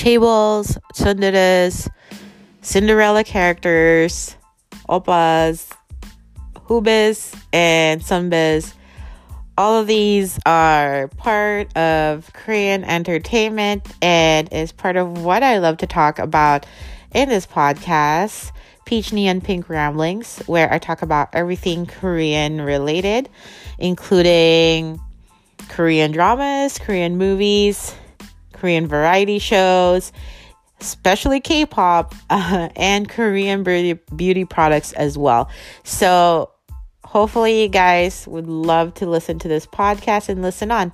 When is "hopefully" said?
37.04-37.62